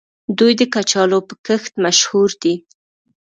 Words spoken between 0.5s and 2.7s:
د کچالو په کښت مشهور دي.